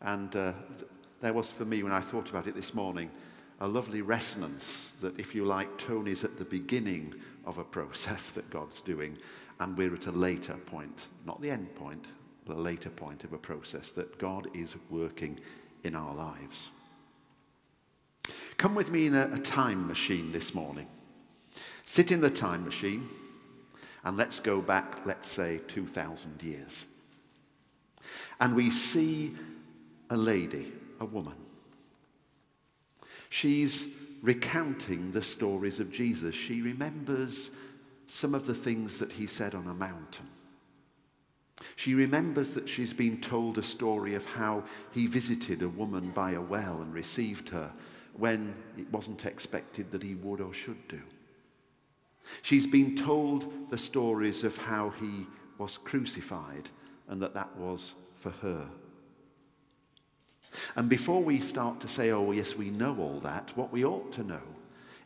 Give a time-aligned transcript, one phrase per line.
[0.00, 0.52] And uh,
[1.20, 3.10] there was for me, when I thought about it this morning,
[3.60, 8.48] a lovely resonance that, if you like, Tony's at the beginning of a process that
[8.50, 9.18] God's doing,
[9.60, 12.04] and we're at a later point, not the end point,
[12.46, 15.38] the later point of a process that God is working
[15.84, 16.68] in our lives.
[18.56, 20.86] Come with me in a, a time machine this morning.
[21.84, 23.06] Sit in the time machine
[24.04, 26.86] and let's go back, let's say, 2,000 years.
[28.40, 29.34] And we see
[30.10, 31.36] a lady, a woman.
[33.30, 33.88] She's
[34.22, 36.34] recounting the stories of Jesus.
[36.34, 37.50] She remembers
[38.06, 40.26] some of the things that he said on a mountain.
[41.76, 46.32] She remembers that she's been told a story of how he visited a woman by
[46.32, 47.70] a well and received her
[48.14, 51.00] when it wasn't expected that he would or should do.
[52.42, 55.26] She's been told the stories of how he
[55.58, 56.68] was crucified
[57.08, 58.68] and that that was for her.
[60.76, 64.12] And before we start to say, oh, yes, we know all that, what we ought
[64.12, 64.42] to know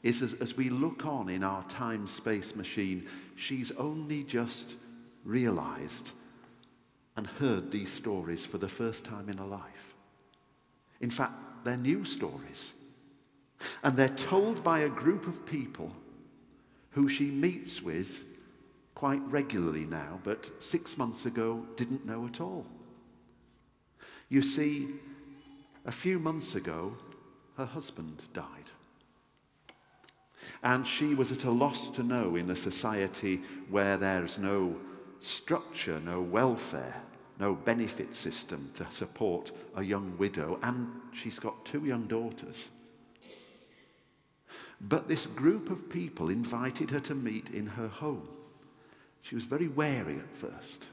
[0.03, 4.75] is as, as we look on in our time space machine, she's only just
[5.25, 6.13] realized
[7.17, 9.95] and heard these stories for the first time in her life.
[11.01, 12.73] In fact, they're new stories.
[13.85, 15.93] And they're told by a group of people
[16.91, 18.25] who she meets with
[18.95, 22.67] quite regularly now, but six months ago didn't know at all.
[24.29, 24.89] You see,
[25.85, 26.97] a few months ago,
[27.57, 28.71] her husband died.
[30.63, 34.77] And she was at a loss to know in a society where there's no
[35.21, 37.03] structure, no welfare,
[37.39, 42.69] no benefit system to support a young widow, and she's got two young daughters.
[44.81, 48.29] But this group of people invited her to meet in her home.
[49.23, 50.87] She was very wary at first.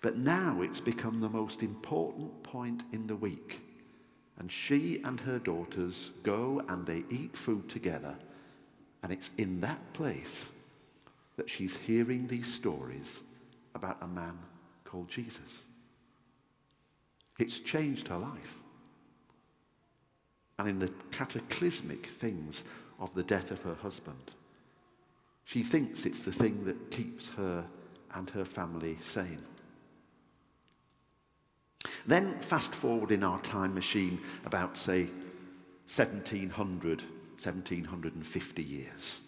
[0.00, 3.60] But now it's become the most important point in the week.
[4.38, 8.14] And she and her daughters go and they eat food together.
[9.02, 10.48] And it's in that place
[11.36, 13.22] that she's hearing these stories
[13.74, 14.38] about a man
[14.84, 15.62] called Jesus.
[17.38, 18.58] It's changed her life
[20.58, 22.64] and in the cataclysmic things
[23.00, 24.30] of the death of her husband.
[25.44, 27.66] She thinks it's the thing that keeps her
[28.14, 29.42] and her family sane.
[32.06, 35.04] Then, fast forward in our time machine about, say,
[35.86, 39.20] 1700, 1750 years.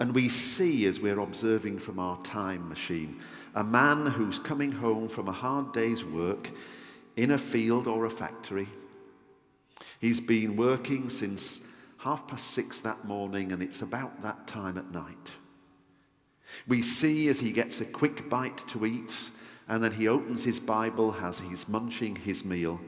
[0.00, 3.20] And we see, as we're observing from our time machine,
[3.54, 6.50] a man who's coming home from a hard day's work
[7.16, 8.68] in a field or a factory
[10.00, 11.60] He's been working since
[11.98, 15.32] half past six that morning, and it's about that time at night.
[16.66, 19.30] We see as he gets a quick bite to eat,
[19.68, 22.80] and then he opens his Bible as he's munching his meal.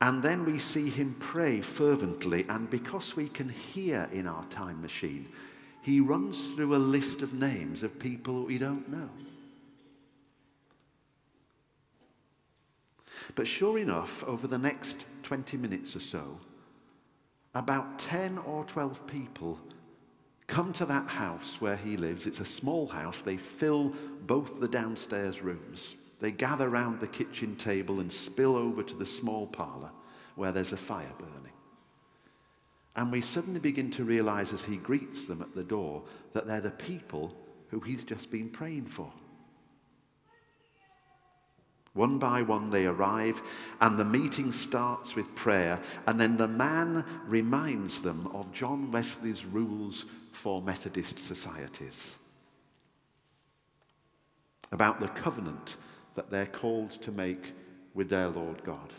[0.00, 4.82] And then we see him pray fervently, and because we can hear in our time
[4.82, 5.28] machine,
[5.82, 9.08] he runs through a list of names of people we don't know.
[13.34, 16.38] But sure enough, over the next 20 minutes or so,
[17.54, 19.58] about 10 or 12 people
[20.46, 22.26] come to that house where he lives.
[22.26, 23.20] It's a small house.
[23.20, 23.92] They fill
[24.26, 25.96] both the downstairs rooms.
[26.20, 29.90] They gather round the kitchen table and spill over to the small parlour
[30.34, 31.52] where there's a fire burning.
[32.94, 36.02] And we suddenly begin to realize as he greets them at the door
[36.32, 37.36] that they're the people
[37.68, 39.12] who he's just been praying for.
[41.96, 43.42] One by one they arrive,
[43.80, 45.80] and the meeting starts with prayer.
[46.06, 52.14] And then the man reminds them of John Wesley's rules for Methodist societies
[54.72, 55.76] about the covenant
[56.16, 57.54] that they're called to make
[57.94, 58.92] with their Lord God.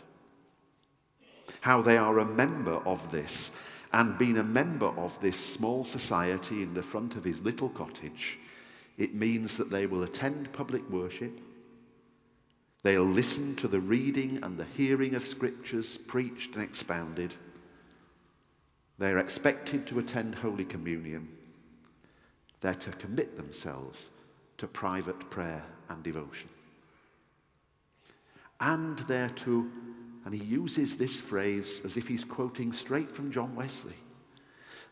[1.60, 3.52] How they are a member of this,
[3.92, 8.38] and being a member of this small society in the front of his little cottage,
[8.96, 11.38] it means that they will attend public worship
[12.82, 17.34] They'll listen to the reading and the hearing of scriptures preached and expounded.
[18.98, 21.28] They're expected to attend Holy Communion.
[22.60, 24.10] They're to commit themselves
[24.58, 26.48] to private prayer and devotion.
[28.60, 29.70] And they're to,
[30.24, 33.94] and he uses this phrase as if he's quoting straight from John Wesley,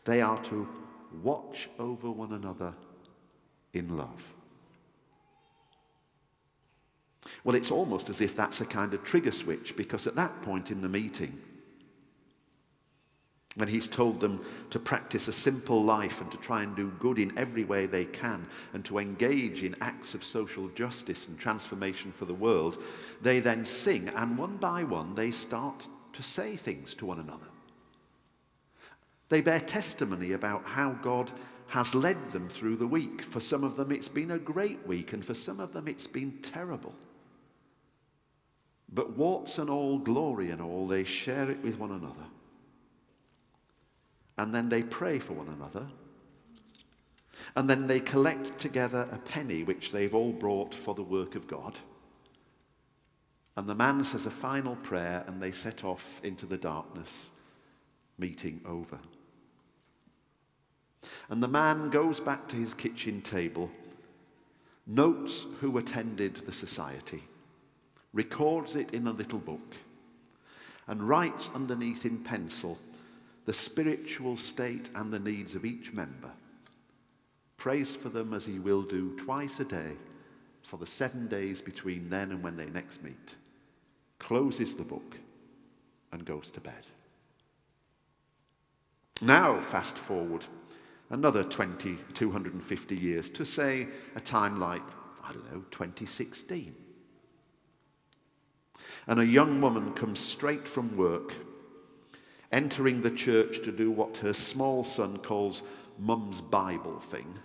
[0.05, 0.67] they are to
[1.21, 2.73] watch over one another
[3.73, 4.33] in love.
[7.47, 10.69] Well, it's almost as if that's a kind of trigger switch because at that point
[10.69, 11.41] in the meeting,
[13.55, 17.17] when he's told them to practice a simple life and to try and do good
[17.17, 22.11] in every way they can and to engage in acts of social justice and transformation
[22.11, 22.83] for the world,
[23.21, 27.47] they then sing and one by one they start to say things to one another.
[29.29, 31.31] They bear testimony about how God
[31.67, 33.21] has led them through the week.
[33.21, 36.07] For some of them, it's been a great week, and for some of them, it's
[36.07, 36.93] been terrible.
[38.91, 42.25] But warts and all, glory and all, they share it with one another
[44.37, 45.87] and then they pray for one another.
[47.55, 51.47] And then they collect together a penny which they've all brought for the work of
[51.47, 51.77] God.
[53.55, 57.31] And the man says a final prayer and they set off into the darkness,
[58.19, 58.99] meeting over.
[61.29, 63.71] And the man goes back to his kitchen table,
[64.85, 67.23] notes who attended the society,
[68.13, 69.75] records it in a little book,
[70.87, 72.77] and writes underneath in pencil
[73.45, 76.31] the spiritual state and the needs of each member.
[77.57, 79.93] Prays for them as he will do twice a day
[80.63, 83.35] for the seven days between then and when they next meet.
[84.19, 85.17] Closes the book
[86.11, 86.85] and goes to bed.
[89.21, 90.45] Now, fast forward
[91.09, 94.81] another 20, 250 years to say a time like,
[95.23, 96.75] I don't know, 2016.
[99.07, 101.33] And a young woman comes straight from work
[102.51, 105.63] entering the church to do what her small son calls
[105.99, 107.37] mum's Bible thing.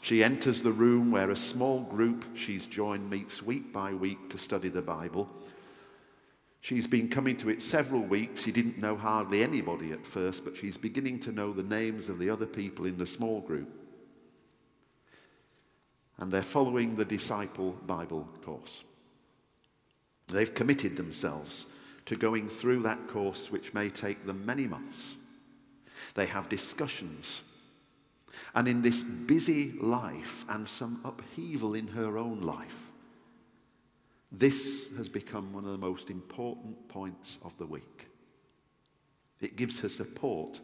[0.00, 4.38] She enters the room where a small group she's joined meets week by week to
[4.38, 5.28] study the Bible.
[6.60, 8.42] She's been coming to it several weeks.
[8.42, 12.18] She didn't know hardly anybody at first, but she's beginning to know the names of
[12.18, 13.68] the other people in the small group.
[16.18, 18.84] And they're following the disciple Bible course.
[20.32, 21.66] They've committed themselves
[22.06, 25.16] to going through that course, which may take them many months.
[26.14, 27.42] They have discussions.
[28.54, 32.90] And in this busy life and some upheaval in her own life,
[34.30, 38.08] this has become one of the most important points of the week.
[39.40, 40.60] It gives her support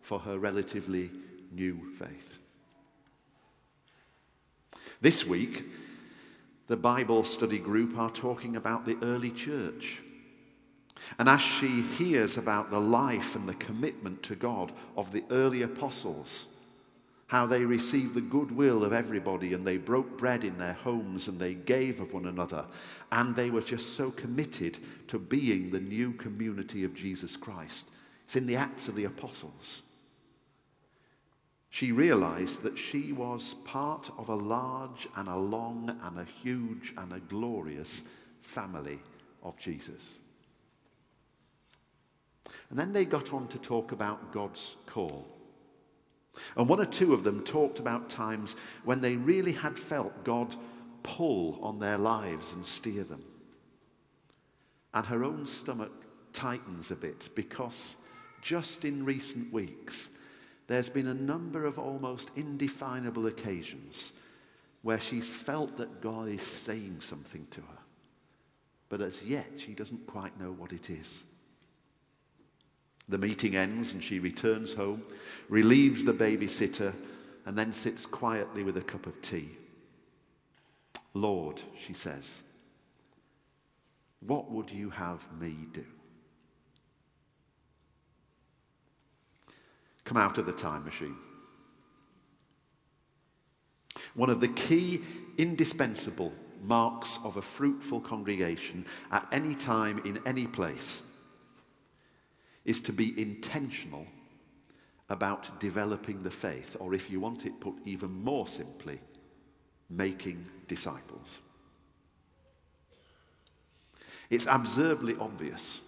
[0.00, 1.10] for her relatively
[1.52, 2.38] new faith.
[5.00, 5.64] This week,
[6.68, 10.02] the Bible study group are talking about the early church
[11.18, 15.62] and as she hears about the life and the commitment to God of the early
[15.62, 16.58] apostles,
[17.26, 21.38] how they received the goodwill of everybody and they broke bread in their homes and
[21.38, 22.64] they gave of one another,
[23.10, 24.78] and they were just so committed
[25.08, 27.90] to being the new community of Jesus Christ.
[28.24, 29.82] It's in the Acts of the Apostles.
[31.72, 36.92] She realized that she was part of a large and a long and a huge
[36.98, 38.02] and a glorious
[38.42, 38.98] family
[39.42, 40.18] of Jesus.
[42.68, 45.26] And then they got on to talk about God's call.
[46.58, 48.54] And one or two of them talked about times
[48.84, 50.54] when they really had felt God
[51.02, 53.24] pull on their lives and steer them.
[54.92, 55.92] And her own stomach
[56.34, 57.96] tightens a bit because
[58.42, 60.10] just in recent weeks,
[60.72, 64.12] there's been a number of almost indefinable occasions
[64.82, 67.78] where she's felt that God is saying something to her.
[68.88, 71.24] But as yet, she doesn't quite know what it is.
[73.08, 75.02] The meeting ends and she returns home,
[75.48, 76.94] relieves the babysitter,
[77.44, 79.50] and then sits quietly with a cup of tea.
[81.14, 82.42] Lord, she says,
[84.20, 85.84] what would you have me do?
[90.04, 91.16] Come out of the time machine.
[94.14, 95.02] One of the key,
[95.38, 96.32] indispensable
[96.62, 101.02] marks of a fruitful congregation at any time, in any place,
[102.64, 104.06] is to be intentional
[105.08, 108.98] about developing the faith, or if you want it put even more simply,
[109.90, 111.40] making disciples.
[114.30, 115.82] It's absurdly obvious.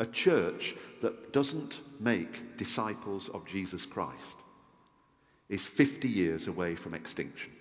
[0.00, 4.36] A church that doesn't make disciples of Jesus Christ
[5.50, 7.52] is 50 years away from extinction,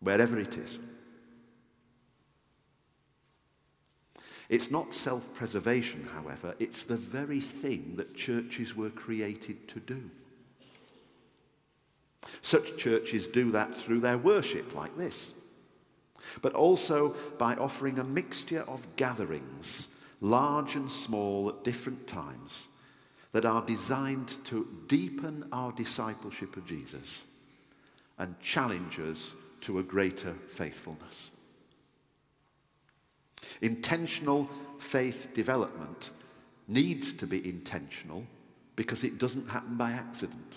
[0.00, 0.78] wherever it is.
[4.50, 10.10] It's not self preservation, however, it's the very thing that churches were created to do.
[12.42, 15.32] Such churches do that through their worship, like this,
[16.42, 19.88] but also by offering a mixture of gatherings,
[20.22, 22.68] large and small at different times,
[23.32, 27.24] that are designed to deepen our discipleship of Jesus
[28.18, 31.30] and challenge us to a greater faithfulness.
[33.62, 34.48] Intentional
[34.78, 36.10] faith development
[36.68, 38.24] needs to be intentional
[38.76, 40.54] because it doesn't happen by accident.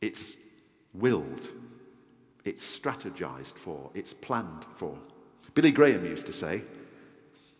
[0.00, 0.36] It's
[0.94, 1.48] willed,
[2.44, 4.96] it's strategized for, it's planned for.
[5.54, 6.62] Billy Graham used to say,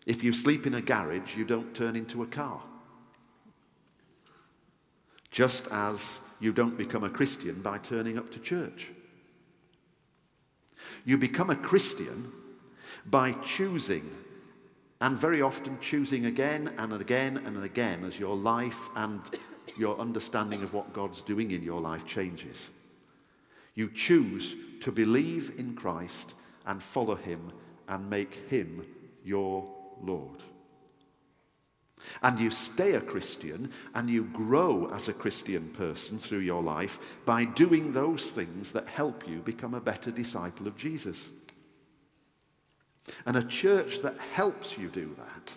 [0.05, 2.61] if you sleep in a garage, you don't turn into a car.
[5.31, 8.91] Just as you don't become a Christian by turning up to church.
[11.05, 12.31] You become a Christian
[13.05, 14.09] by choosing,
[15.01, 19.21] and very often choosing again and again and again as your life and
[19.77, 22.69] your understanding of what God's doing in your life changes.
[23.75, 27.51] You choose to believe in Christ and follow him
[27.87, 28.85] and make him
[29.23, 30.41] your Lord.
[32.21, 37.19] And you stay a Christian and you grow as a Christian person through your life
[37.25, 41.29] by doing those things that help you become a better disciple of Jesus.
[43.25, 45.53] And a church that helps you do that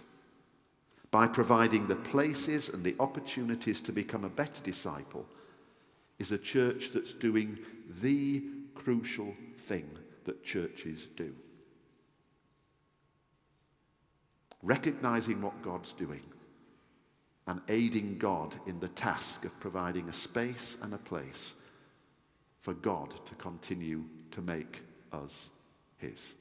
[1.10, 5.26] by providing the places and the opportunities to become a better disciple
[6.18, 7.58] is a church that's doing
[8.02, 8.42] the
[8.74, 9.88] crucial thing
[10.24, 11.34] that churches do.
[14.66, 16.24] Recognizing what God's doing
[17.46, 21.54] and aiding God in the task of providing a space and a place
[22.58, 24.82] for God to continue to make
[25.12, 25.50] us
[25.98, 26.34] His.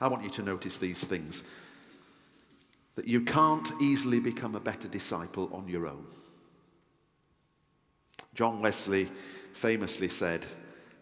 [0.00, 1.44] I want you to notice these things
[2.96, 6.04] that you can't easily become a better disciple on your own.
[8.34, 9.08] John Wesley
[9.52, 10.44] famously said,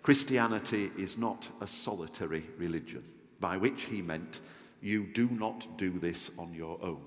[0.02, 3.02] Christianity is not a solitary religion,
[3.40, 4.40] by which he meant
[4.80, 7.02] you do not do this on your own.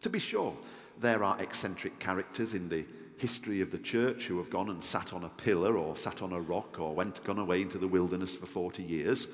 [0.00, 0.54] To be sure,
[1.00, 2.84] there are eccentric characters in the
[3.18, 6.32] history of the church who have gone and sat on a pillar or sat on
[6.32, 9.28] a rock or went gone away into the wilderness for 40 years.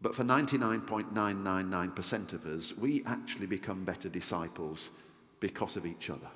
[0.00, 4.90] But for 99.999% of us, we actually become better disciples
[5.40, 6.28] because of each other.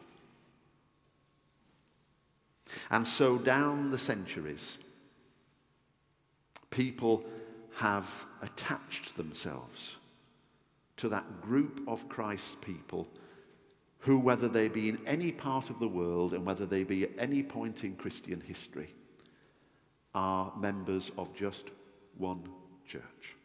[2.90, 4.78] And so, down the centuries,
[6.71, 7.25] people
[7.76, 9.97] have attached themselves
[10.97, 13.06] to that group of Christ's people
[13.99, 17.11] who, whether they be in any part of the world and whether they be at
[17.18, 18.88] any point in Christian history,
[20.14, 21.66] are members of just
[22.16, 22.49] one
[22.87, 23.37] church.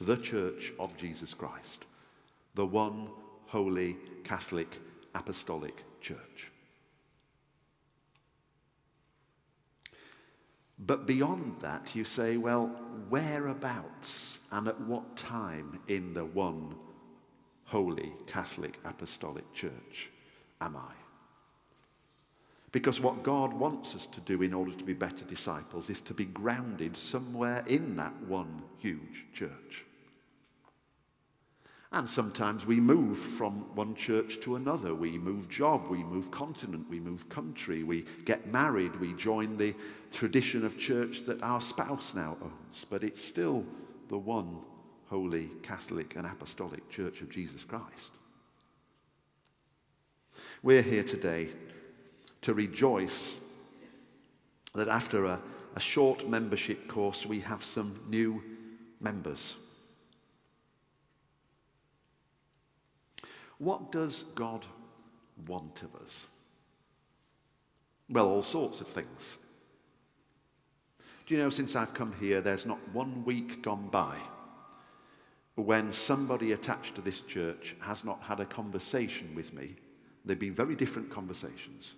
[0.00, 1.84] The Church of Jesus Christ,
[2.56, 3.08] the one
[3.46, 4.80] holy Catholic
[5.14, 6.50] Apostolic Church.
[10.78, 12.66] But beyond that, you say, well,
[13.08, 16.74] whereabouts and at what time in the one
[17.64, 20.10] holy Catholic Apostolic Church
[20.60, 20.92] am I?
[22.72, 26.14] Because what God wants us to do in order to be better disciples is to
[26.14, 29.84] be grounded somewhere in that one huge church.
[31.94, 34.96] And sometimes we move from one church to another.
[34.96, 39.76] We move job, we move continent, we move country, we get married, we join the
[40.10, 42.84] tradition of church that our spouse now owns.
[42.84, 43.64] But it's still
[44.08, 44.58] the one
[45.06, 48.18] holy Catholic and Apostolic Church of Jesus Christ.
[50.64, 51.50] We're here today
[52.40, 53.38] to rejoice
[54.74, 55.40] that after a,
[55.76, 58.42] a short membership course, we have some new
[59.00, 59.54] members.
[63.58, 64.66] What does God
[65.46, 66.28] want of us?
[68.10, 69.38] Well, all sorts of things.
[71.26, 74.16] Do you know, since I've come here, there's not one week gone by
[75.56, 79.76] when somebody attached to this church has not had a conversation with me.
[80.24, 81.94] They've been very different conversations.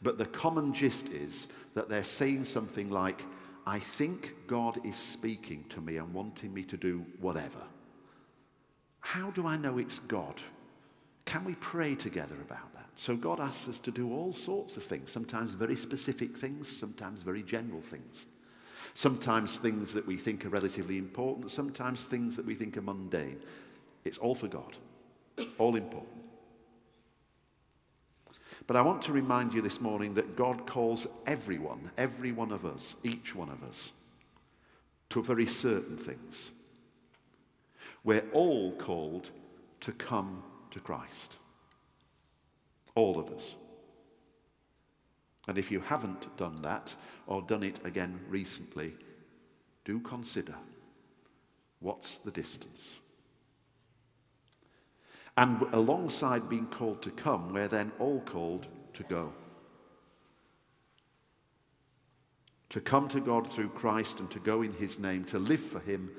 [0.00, 3.24] But the common gist is that they're saying something like,
[3.66, 7.64] I think God is speaking to me and wanting me to do whatever.
[9.00, 10.40] How do I know it's God?
[11.24, 12.88] Can we pray together about that?
[12.96, 17.22] So God asks us to do all sorts of things, sometimes very specific things, sometimes
[17.22, 18.26] very general things.
[18.94, 23.40] Sometimes things that we think are relatively important, sometimes things that we think are mundane.
[24.04, 24.76] It's all for God,
[25.58, 26.24] all important.
[28.66, 32.64] But I want to remind you this morning that God calls everyone, every one of
[32.64, 33.92] us, each one of us,
[35.10, 36.52] to very certain things.
[38.04, 39.30] We're all called
[39.80, 40.42] to come
[40.74, 41.36] to Christ.
[42.94, 43.56] All of us.
[45.48, 46.94] And if you haven't done that
[47.26, 48.94] or done it again recently,
[49.84, 50.54] do consider
[51.80, 52.96] what's the distance?
[55.36, 59.32] And alongside being called to come, we're then all called to go.
[62.70, 65.80] To come to God through Christ and to go in His name, to live for
[65.80, 66.10] Him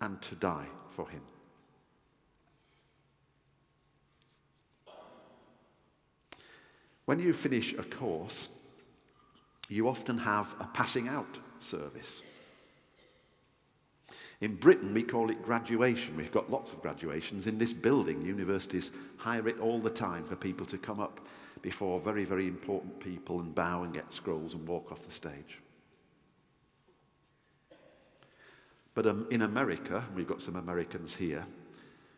[0.00, 1.22] and to die for him.
[7.08, 8.50] When you finish a course,
[9.70, 12.22] you often have a passing out service.
[14.42, 16.18] In Britain, we call it graduation.
[16.18, 17.46] We've got lots of graduations.
[17.46, 21.20] In this building, universities hire it all the time for people to come up
[21.62, 25.60] before very, very important people and bow and get scrolls and walk off the stage.
[28.92, 31.46] But um, in America, we've got some Americans here,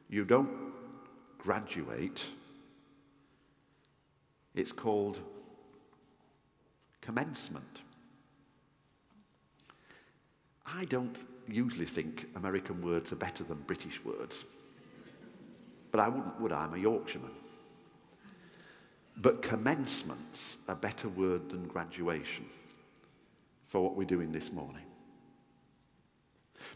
[0.09, 0.51] you don't
[1.39, 2.33] graduate.
[4.55, 5.21] It's called
[7.01, 7.83] commencement.
[10.67, 14.45] I don't usually think American words are better than British words.
[15.91, 16.65] But I wouldn't, would I?
[16.65, 17.33] I'm a Yorkshireman.
[19.17, 22.47] But commencement's a better word than graduation
[23.67, 24.85] for what we're doing this morning.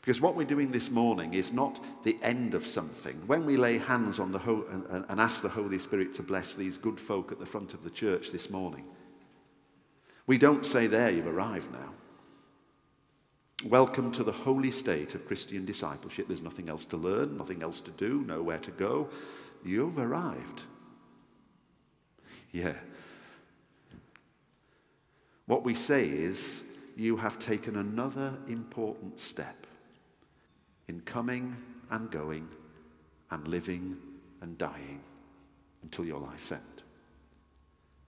[0.01, 3.17] Because what we're doing this morning is not the end of something.
[3.27, 6.55] When we lay hands on the Ho- and, and ask the Holy Spirit to bless
[6.55, 8.85] these good folk at the front of the church this morning,
[10.27, 11.91] we don't say, There, you've arrived now.
[13.65, 16.27] Welcome to the holy state of Christian discipleship.
[16.27, 19.09] There's nothing else to learn, nothing else to do, nowhere to go.
[19.65, 20.65] You've arrived.
[22.53, 22.75] Yeah.
[25.47, 26.65] What we say is,
[26.97, 29.67] you have taken another important step
[30.89, 31.57] in coming
[31.91, 32.49] and going
[33.31, 33.97] and living
[34.41, 35.01] and dying
[35.83, 36.83] until your life's end.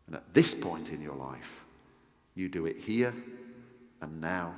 [0.06, 1.64] And at this point in your life,
[2.34, 3.14] you do it here
[4.00, 4.54] and now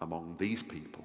[0.00, 1.04] among these people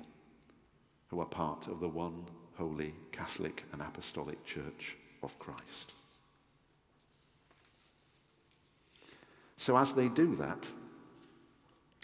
[1.07, 2.25] who are part of the one
[2.57, 5.91] holy Catholic and Apostolic Church of Christ.
[9.57, 10.67] So, as they do that,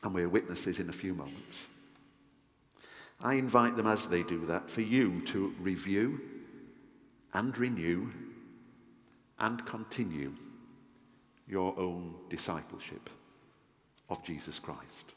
[0.03, 1.67] and we're witnesses in a few moments,
[3.23, 6.21] I invite them as they do that for you to review
[7.33, 8.09] and renew
[9.39, 10.33] and continue
[11.47, 13.09] your own discipleship
[14.09, 15.13] of Jesus Christ.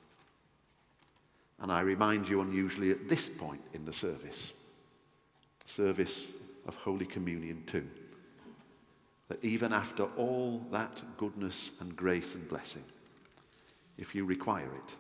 [1.61, 4.53] And I remind you unusually at this point in the service,
[5.65, 6.31] service
[6.67, 7.89] of Holy Communion too,
[9.29, 12.85] that even after all that goodness and grace and blessing,
[13.97, 14.97] if you require it,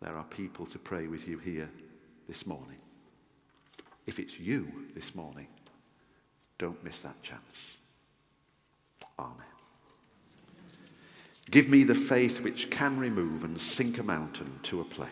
[0.00, 1.70] there are people to pray with you here
[2.28, 2.78] this morning.
[4.06, 5.48] If it's you this morning,
[6.58, 7.78] don't miss that chance.
[9.18, 9.34] Amen.
[11.50, 15.10] Give me the faith which can remove and sink a mountain to a plain.